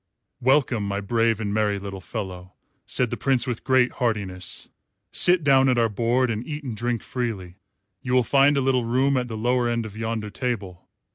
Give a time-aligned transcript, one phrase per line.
[0.41, 2.53] "Welcome, my brave and merry little fellow,"
[2.87, 4.67] said the Prince with great heartiness;
[5.11, 7.57] "sit down at our board and eat and drink freely.
[8.01, 10.87] You will find a little room at the lower end of yonder table.